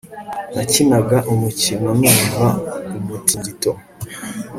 [0.53, 2.47] Nakinaga umukino numva
[2.97, 3.71] umutingito